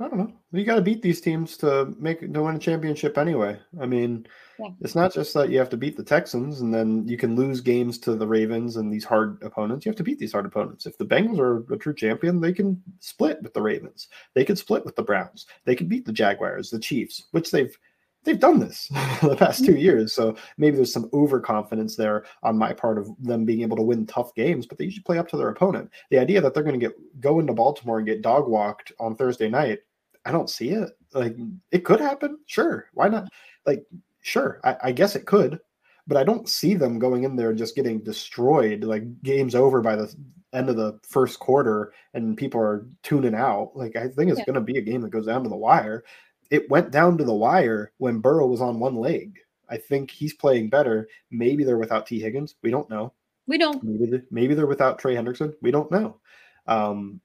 [0.00, 0.32] I don't know.
[0.50, 3.56] You got to beat these teams to make to win a championship anyway.
[3.80, 4.26] I mean,
[4.58, 4.70] yeah.
[4.80, 7.60] it's not just that you have to beat the Texans and then you can lose
[7.60, 9.86] games to the Ravens and these hard opponents.
[9.86, 10.86] You have to beat these hard opponents.
[10.86, 14.08] If the Bengals are a true champion, they can split with the Ravens.
[14.34, 15.46] They could split with the Browns.
[15.64, 17.76] They could beat the Jaguars, the Chiefs, which they've
[18.24, 18.88] they've done this
[19.22, 19.80] the past two mm-hmm.
[19.80, 20.12] years.
[20.12, 24.06] So maybe there's some overconfidence there on my part of them being able to win
[24.06, 25.90] tough games, but they usually play up to their opponent.
[26.10, 29.14] The idea that they're going to get go into Baltimore and get dog walked on
[29.14, 29.80] Thursday night,
[30.24, 30.90] I don't see it.
[31.12, 31.36] Like
[31.70, 32.86] it could happen, sure.
[32.94, 33.28] Why not?
[33.66, 33.84] Like,
[34.20, 35.60] sure, I, I guess it could,
[36.06, 38.84] but I don't see them going in there and just getting destroyed.
[38.84, 40.14] Like games over by the
[40.52, 43.72] end of the first quarter and people are tuning out.
[43.74, 44.44] Like I think it's yeah.
[44.46, 46.04] going to be a game that goes down to the wire
[46.50, 49.38] it went down to the wire when Burrow was on one leg.
[49.68, 51.08] I think he's playing better.
[51.30, 52.56] Maybe they're without Tee Higgins.
[52.62, 53.12] We don't know.
[53.46, 53.82] We don't.
[53.82, 55.54] Maybe, they, maybe they're without Trey Hendrickson.
[55.60, 56.20] We don't know.
[56.66, 57.20] Um,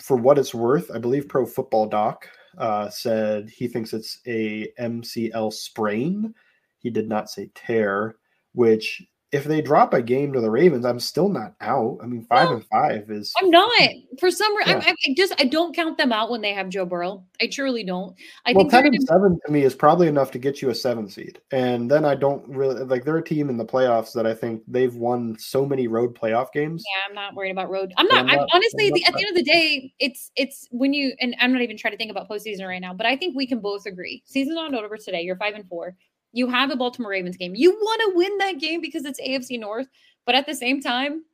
[0.00, 2.28] for what it's worth, I believe Pro Football Doc
[2.58, 6.34] uh, said he thinks it's a MCL sprain.
[6.78, 8.16] He did not say tear,
[8.52, 11.98] which if they drop a game to the Ravens, I'm still not out.
[12.00, 13.32] I mean, five no, and five is.
[13.40, 13.70] I'm not.
[14.20, 14.84] For some reason, yeah.
[14.86, 17.24] I, I, just I don't count them out when they have Joe Burrow.
[17.40, 18.14] I truly don't.
[18.46, 20.74] I well, think ten and seven to me is probably enough to get you a
[20.74, 23.04] seven seed, and then I don't really like.
[23.04, 26.52] They're a team in the playoffs that I think they've won so many road playoff
[26.52, 26.84] games.
[26.86, 27.92] Yeah, I'm not worried about road.
[27.96, 28.20] I'm not.
[28.20, 31.14] I'm, not, I'm honestly, the, at the end of the day, it's it's when you
[31.20, 33.48] and I'm not even trying to think about postseason right now, but I think we
[33.48, 34.22] can both agree.
[34.24, 35.22] Season's not over today.
[35.22, 35.96] You're five and four.
[36.36, 37.54] You have a Baltimore Ravens game.
[37.54, 39.88] You want to win that game because it's AFC North,
[40.26, 41.24] but at the same time,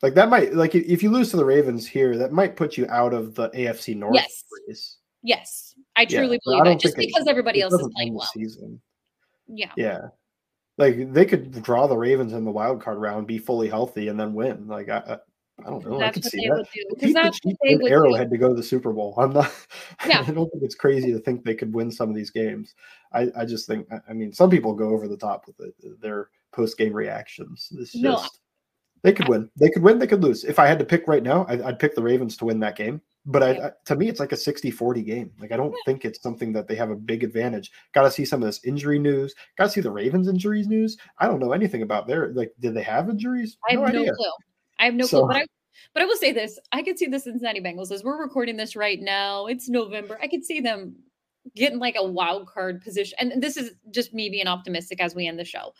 [0.00, 2.86] like that might like if you lose to the Ravens here, that might put you
[2.88, 4.44] out of the AFC North yes.
[4.66, 4.96] race.
[5.22, 6.80] Yes, I truly yeah, believe it.
[6.80, 8.30] Just because it, everybody else is playing well.
[8.32, 8.80] Season.
[9.46, 9.72] Yeah.
[9.76, 10.08] Yeah.
[10.78, 14.18] Like they could draw the Ravens in the wild card round, be fully healthy, and
[14.18, 14.68] then win.
[14.68, 15.18] Like I,
[15.64, 15.98] I don't know.
[15.98, 16.66] That's I could see that.
[16.90, 18.36] Because that's the what they would Arrowhead do.
[18.36, 19.14] to go to the Super Bowl.
[19.16, 19.52] I'm not.
[20.06, 20.20] Yeah.
[20.20, 22.74] I don't think it's crazy to think they could win some of these games.
[23.12, 23.88] I, I just think.
[24.08, 27.72] I mean, some people go over the top with it, uh, their post game reactions.
[27.72, 28.22] It's just no,
[29.02, 29.48] they could win.
[29.56, 29.98] They could win.
[29.98, 30.44] They could lose.
[30.44, 32.76] If I had to pick right now, I, would pick the Ravens to win that
[32.76, 33.00] game.
[33.24, 35.32] But I, I, to me, it's like a 60-40 game.
[35.40, 35.78] Like I don't yeah.
[35.84, 37.72] think it's something that they have a big advantage.
[37.92, 39.34] Got to see some of this injury news.
[39.58, 40.96] Got to see the Ravens injuries news.
[41.18, 42.52] I don't know anything about their like.
[42.60, 43.58] Did they have injuries?
[43.68, 44.30] I have no, no clue.
[44.78, 45.28] I have no so, clue.
[45.28, 45.46] But I
[45.94, 48.76] but I will say this: I could see the Cincinnati Bengals as we're recording this
[48.76, 49.46] right now.
[49.46, 50.18] It's November.
[50.22, 50.96] I could see them
[51.54, 55.26] getting like a wild card position, and this is just me being optimistic as we
[55.26, 55.72] end the show.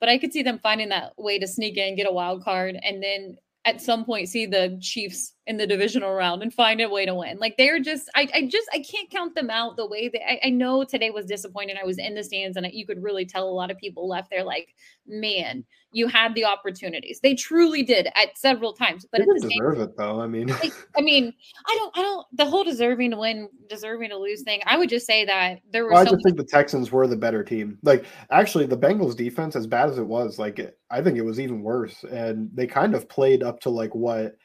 [0.00, 2.76] But I could see them finding that way to sneak in, get a wild card,
[2.82, 6.88] and then at some point see the Chiefs in the divisional round and find a
[6.88, 7.36] way to win.
[7.38, 10.40] Like they're just, I, I just, I can't count them out the way that I,
[10.44, 11.76] I know today was disappointing.
[11.80, 14.30] I was in the stands and you could really tell a lot of people left
[14.30, 14.74] there like,
[15.04, 17.18] man, you had the opportunities.
[17.20, 20.20] They truly did at several times, but they at the deserve same, it though.
[20.20, 21.34] I mean, like, I mean,
[21.66, 24.62] I don't, I don't, the whole deserving to win, deserving to lose thing.
[24.64, 25.92] I would just say that there was.
[25.92, 27.78] Well, I just think the Texans were the better team.
[27.82, 31.40] Like actually, the Bengals defense, as bad as it was, like I think it was
[31.40, 34.36] even worse, and they kind of played up to like what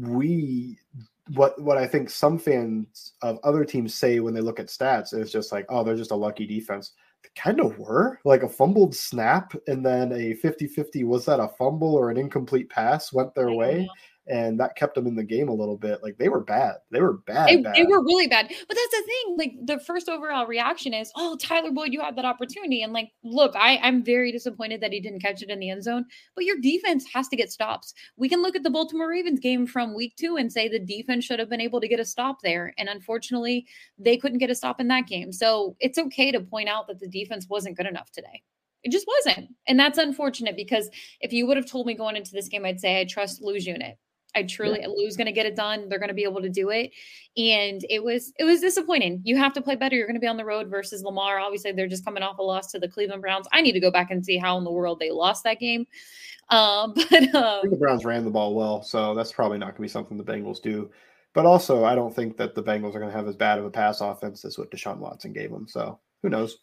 [0.00, 0.78] we
[1.34, 5.14] what what I think some fans of other teams say when they look at stats
[5.14, 6.92] is just like, oh, they're just a lucky defense.
[7.22, 11.48] They kind of were like a fumbled snap and then a 50-50 was that a
[11.48, 13.88] fumble or an incomplete pass went their way.
[14.28, 16.02] And that kept them in the game a little bit.
[16.02, 16.76] Like they were bad.
[16.90, 17.48] They were bad.
[17.48, 17.74] They, bad.
[17.74, 18.48] they were really bad.
[18.48, 19.36] But that's the thing.
[19.36, 23.10] Like the first overall reaction is, "Oh, Tyler Boyd, you had that opportunity." And like,
[23.24, 26.04] look, I I'm very disappointed that he didn't catch it in the end zone.
[26.36, 27.94] But your defense has to get stops.
[28.16, 31.24] We can look at the Baltimore Ravens game from week two and say the defense
[31.24, 33.66] should have been able to get a stop there, and unfortunately,
[33.98, 35.32] they couldn't get a stop in that game.
[35.32, 38.42] So it's okay to point out that the defense wasn't good enough today.
[38.84, 39.50] It just wasn't.
[39.66, 42.80] And that's unfortunate because if you would have told me going into this game, I'd
[42.80, 43.96] say I trust Lou's unit.
[44.34, 44.88] I truly yeah.
[44.88, 45.88] Lou's going to get it done.
[45.88, 46.92] They're going to be able to do it.
[47.36, 49.20] And it was it was disappointing.
[49.24, 49.96] You have to play better.
[49.96, 51.38] You're going to be on the road versus Lamar.
[51.38, 53.46] Obviously, they're just coming off a loss to the Cleveland Browns.
[53.52, 55.86] I need to go back and see how in the world they lost that game.
[56.50, 59.82] Um, but um, the Browns ran the ball well, so that's probably not going to
[59.82, 60.90] be something the Bengals do.
[61.34, 63.64] But also, I don't think that the Bengals are going to have as bad of
[63.64, 65.66] a pass offense as what Deshaun Watson gave them.
[65.66, 66.58] So who knows?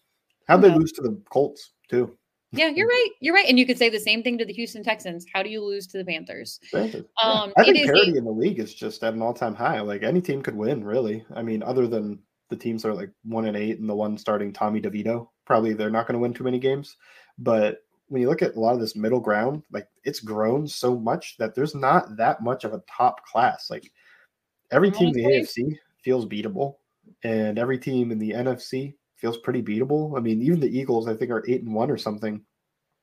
[0.47, 2.15] How'd they lose to the Colts too?
[2.51, 3.09] Yeah, you're right.
[3.19, 3.45] You're right.
[3.47, 5.25] And you could say the same thing to the Houston Texans.
[5.31, 6.59] How do you lose to the Panthers?
[6.71, 7.05] Panthers.
[7.23, 9.79] Um, I think parity a- in the league is just at an all time high.
[9.81, 11.25] Like any team could win, really.
[11.35, 14.17] I mean, other than the teams that are like one and eight and the one
[14.17, 16.97] starting Tommy DeVito, probably they're not going to win too many games.
[17.37, 20.97] But when you look at a lot of this middle ground, like it's grown so
[20.97, 23.69] much that there's not that much of a top class.
[23.69, 23.91] Like
[24.71, 26.77] every team in the AFC feels beatable,
[27.23, 30.17] and every team in the NFC feels pretty beatable.
[30.17, 32.41] I mean, even the Eagles, I think, are eight and one or something.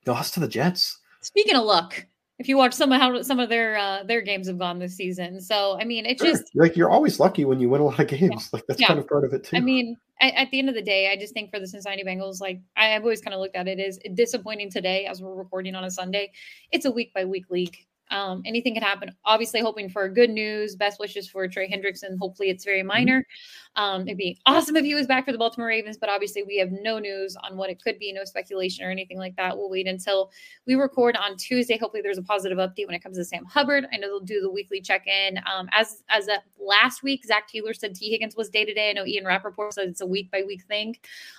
[0.05, 0.99] They lost to the Jets.
[1.21, 2.05] Speaking of luck,
[2.39, 4.95] if you watch some of how some of their uh, their games have gone this
[4.95, 6.27] season, so I mean, it sure.
[6.27, 8.21] just like you're always lucky when you win a lot of games.
[8.21, 8.37] Yeah.
[8.53, 8.87] Like that's yeah.
[8.87, 9.57] kind of part of it too.
[9.57, 12.03] I mean, at, at, the end of the day, I just think for the Cincinnati
[12.03, 15.33] Bengals, like I, have always kind of looked at it as disappointing today as we're
[15.33, 16.31] recording on a Sunday.
[16.71, 17.77] It's a week by week league.
[18.11, 19.11] Um, anything can happen.
[19.25, 20.75] Obviously, hoping for good news.
[20.75, 22.17] Best wishes for Trey Hendrickson.
[22.19, 22.87] Hopefully, it's very mm-hmm.
[22.87, 23.27] minor.
[23.75, 26.57] Um, it'd be awesome if he was back for the Baltimore Ravens, but obviously, we
[26.57, 29.55] have no news on what it could be, no speculation or anything like that.
[29.55, 30.31] We'll wait until
[30.65, 31.77] we record on Tuesday.
[31.77, 33.85] Hopefully, there's a positive update when it comes to Sam Hubbard.
[33.93, 35.37] I know they'll do the weekly check in.
[35.39, 38.89] Um, as as a, last week, Zac Taylor said Tee Higgins was day to day.
[38.89, 40.95] I know Ian Rapoport said it's a week by week thing.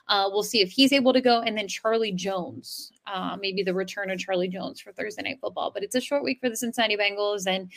[0.08, 3.74] Uh, we'll see if he's able to go, and then Charlie Jones, uh, maybe the
[3.74, 5.70] return of Charlie Jones for Thursday Night Football.
[5.72, 7.70] But it's a short week for the Cincinnati Bengals, and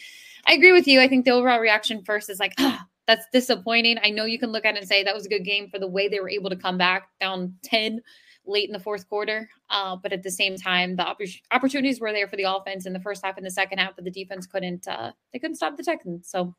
[0.45, 1.01] I agree with you.
[1.01, 3.97] I think the overall reaction first is like, ah, that's disappointing.
[4.03, 5.79] I know you can look at it and say that was a good game for
[5.79, 8.01] the way they were able to come back down 10
[8.45, 9.49] late in the fourth quarter.
[9.69, 11.19] Uh, but at the same time, the opp-
[11.51, 14.05] opportunities were there for the offense in the first half and the second half, but
[14.05, 16.29] the defense couldn't uh, they couldn't stop the Texans.
[16.29, 16.55] So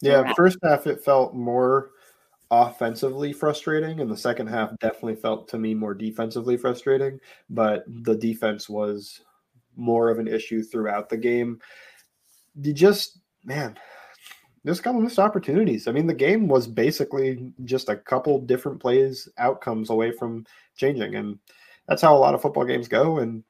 [0.00, 1.90] yeah, first half it felt more
[2.50, 7.20] offensively frustrating, and the second half definitely felt to me more defensively frustrating.
[7.48, 9.20] But the defense was
[9.76, 11.60] more of an issue throughout the game.
[12.60, 13.78] You just man,
[14.64, 15.88] there's a couple missed opportunities.
[15.88, 20.44] I mean, the game was basically just a couple different plays, outcomes away from
[20.76, 21.38] changing, and
[21.88, 23.18] that's how a lot of football games go.
[23.18, 23.42] And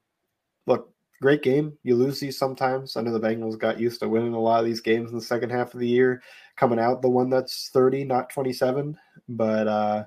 [0.67, 0.90] look,
[1.21, 1.77] great game.
[1.83, 2.97] You lose these sometimes.
[2.97, 5.23] I know the Bengals got used to winning a lot of these games in the
[5.23, 6.21] second half of the year,
[6.57, 8.97] coming out the one that's 30, not 27,
[9.29, 10.03] but uh,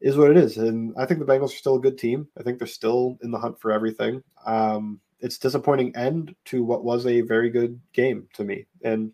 [0.00, 0.58] is what it is.
[0.58, 2.28] And I think the Bengals are still a good team.
[2.38, 4.22] I think they're still in the hunt for everything.
[4.46, 8.66] Um, it's disappointing end to what was a very good game to me.
[8.82, 9.12] And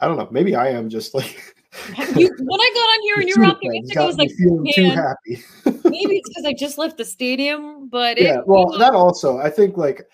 [0.00, 0.28] I don't know.
[0.30, 1.54] Maybe I am just like.
[2.16, 4.30] you, when I got on here and you were optimistic, I was like,
[4.74, 5.42] too happy.
[5.84, 8.38] maybe it's because I just left the stadium, but yeah.
[8.38, 10.06] It, well, that also, I think like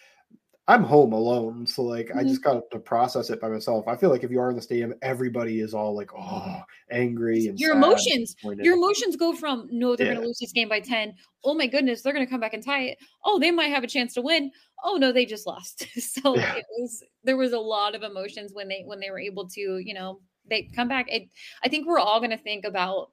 [0.69, 2.19] I'm home alone, so like mm-hmm.
[2.19, 3.89] I just got to process it by myself.
[3.89, 7.47] I feel like if you are in the stadium, everybody is all like, oh, angry
[7.47, 8.37] and your emotions.
[8.43, 10.13] Your emotions go from no, they're yeah.
[10.13, 11.15] going to lose this game by ten.
[11.43, 12.99] Oh my goodness, they're going to come back and tie it.
[13.25, 14.51] Oh, they might have a chance to win.
[14.85, 15.87] Oh no, they just lost.
[15.99, 16.57] so yeah.
[16.57, 19.79] it was there was a lot of emotions when they when they were able to
[19.83, 21.07] you know they come back.
[21.09, 21.31] It,
[21.65, 23.11] I think we're all going to think about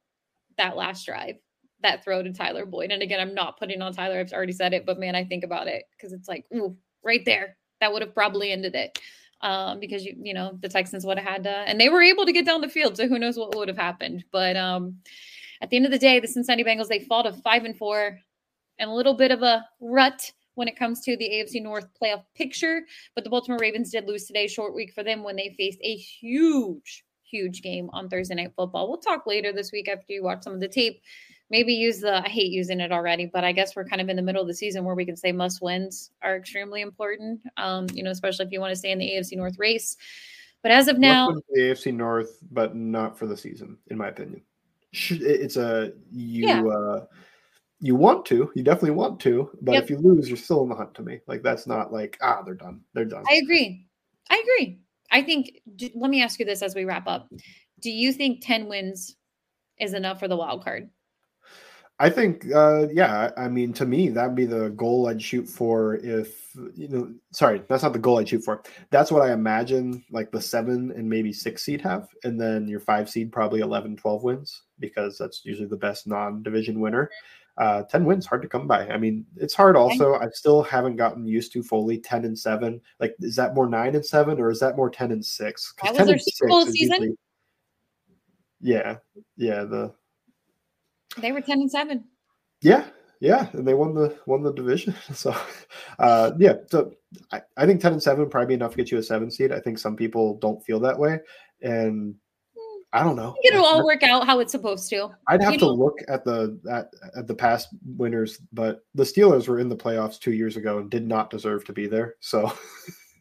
[0.58, 1.36] that last drive
[1.82, 2.92] that throw to Tyler Boyd.
[2.92, 4.20] And again, I'm not putting on Tyler.
[4.20, 7.24] I've already said it, but man, I think about it because it's like, ooh, right
[7.26, 7.58] there.
[7.80, 9.00] That would have probably ended it.
[9.42, 12.26] Um, because you you know the Texans would have had to, and they were able
[12.26, 12.98] to get down the field.
[12.98, 14.24] So who knows what would have happened?
[14.32, 14.98] But um,
[15.62, 18.18] at the end of the day, the Cincinnati Bengals they fall to five and four,
[18.80, 22.24] and a little bit of a rut when it comes to the AFC North playoff
[22.36, 22.82] picture.
[23.14, 25.96] But the Baltimore Ravens did lose today, short week for them when they faced a
[25.96, 28.88] huge, huge game on Thursday Night Football.
[28.88, 31.02] We'll talk later this week after you watch some of the tape
[31.50, 34.16] maybe use the I hate using it already, but I guess we're kind of in
[34.16, 37.42] the middle of the season where we can say must wins are extremely important.
[37.58, 39.98] Um, you know, especially if you want to stay in the AFC North race.
[40.62, 44.42] But as of now, the AFC North, but not for the season, in my opinion.
[45.10, 46.64] It's a you yeah.
[46.64, 47.06] uh
[47.82, 49.84] you want to, you definitely want to, but yep.
[49.84, 51.20] if you lose, you're still in the hunt to me.
[51.28, 52.82] Like that's not like ah, they're done.
[52.94, 53.24] They're done.
[53.30, 53.86] I agree.
[54.30, 54.80] I agree.
[55.12, 55.62] I think
[55.94, 57.30] let me ask you this as we wrap up.
[57.82, 59.16] Do you think 10 wins
[59.80, 60.90] is enough for the wild card?
[61.98, 65.96] I think, uh, yeah, I mean, to me, that'd be the goal I'd shoot for
[65.96, 68.64] if, you know, sorry, that's not the goal I'd shoot for.
[68.90, 72.10] That's what I imagine like the seven and maybe six seed have.
[72.26, 76.44] And then your five seed, probably 11, 12 wins because that's usually the best non
[76.44, 77.10] division winner.
[77.58, 78.86] Uh, 10 wins, hard to come by.
[78.90, 80.16] I mean, it's hard also.
[80.16, 82.82] I still haven't gotten used to fully 10 and seven.
[83.00, 85.74] Like, is that more nine and seven or is that more 10 and six?
[85.82, 86.50] That was their season.
[86.74, 87.18] Usually,
[88.60, 88.98] yeah.
[89.38, 89.64] Yeah.
[89.64, 89.94] The,
[91.18, 92.04] they were 10 and 7.
[92.62, 92.86] Yeah,
[93.20, 94.96] yeah, and they won the won the division.
[95.14, 95.36] So,
[96.00, 96.94] uh, yeah, so
[97.32, 99.52] I, I think ten and seven probably be enough to get you a seven seed.
[99.52, 101.20] I think some people don't feel that way,
[101.62, 102.16] and
[102.92, 103.36] I don't know.
[103.44, 105.10] It'll all work out how it's supposed to.
[105.28, 105.74] I'd have you to know.
[105.74, 110.20] look at the at, at the past winners, but the Steelers were in the playoffs
[110.20, 112.16] two years ago and did not deserve to be there.
[112.20, 112.52] So.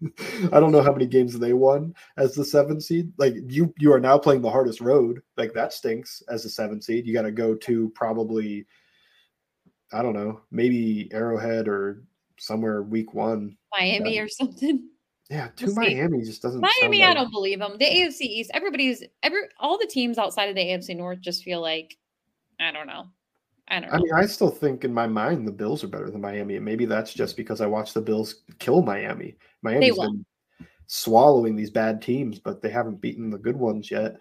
[0.52, 3.12] I don't know how many games they won as the seven seed.
[3.18, 5.22] Like you, you are now playing the hardest road.
[5.36, 7.07] Like that stinks as a seven seed.
[7.07, 8.66] You got to go to probably
[9.92, 12.02] I don't know, maybe Arrowhead or
[12.38, 13.57] somewhere week one.
[13.72, 14.88] Miami or something.
[15.30, 16.61] Yeah, to we'll Miami just doesn't.
[16.61, 17.11] Miami, like...
[17.11, 17.78] I don't believe them.
[17.78, 21.61] The AFC East, everybody's every all the teams outside of the AFC North just feel
[21.61, 21.96] like
[22.61, 23.07] I don't know.
[23.68, 23.96] I don't know.
[23.96, 26.64] I mean, I still think in my mind the Bills are better than Miami, and
[26.64, 29.36] maybe that's just because I watched the Bills kill Miami.
[29.62, 30.24] Miami's been
[30.86, 34.16] swallowing these bad teams, but they haven't beaten the good ones yet.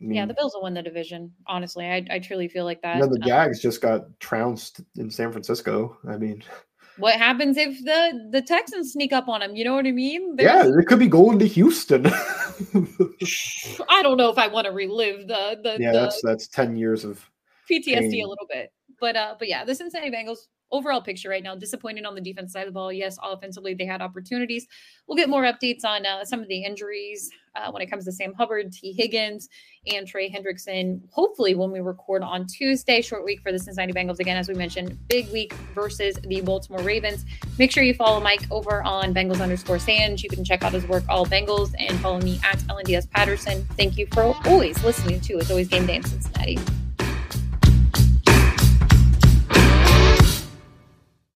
[0.00, 1.32] I mean, yeah, the Bills will win the division.
[1.46, 2.94] Honestly, I, I truly feel like that.
[2.94, 5.98] And then the um, Jags um, just got trounced in San Francisco.
[6.08, 6.44] I mean,
[6.98, 9.56] what happens if the the Texans sneak up on them?
[9.56, 10.36] You know what I mean?
[10.36, 12.06] There's, yeah, it could be going to Houston.
[13.88, 15.76] I don't know if I want to relive the the.
[15.80, 17.28] Yeah, the that's that's ten years of
[17.70, 20.38] PTSD a little bit, but uh, but yeah, the Cincinnati Bengals
[20.70, 22.92] overall picture right now, disappointing on the defense side of the ball.
[22.92, 24.66] Yes, offensively, they had opportunities.
[25.06, 28.12] We'll get more updates on uh, some of the injuries uh, when it comes to
[28.12, 29.48] Sam Hubbard, Tee Higgins,
[29.86, 31.00] and Trey Hendrickson.
[31.10, 34.20] Hopefully, when we record on Tuesday, short week for the Cincinnati Bengals.
[34.20, 37.24] Again, as we mentioned, big week versus the Baltimore Ravens.
[37.58, 40.22] Make sure you follow Mike over on Bengals underscore Sands.
[40.22, 43.64] You can check out his work, All Bengals, and follow me at LNDS Patterson.
[43.76, 46.58] Thank you for always listening to It's Always Game Day in Cincinnati.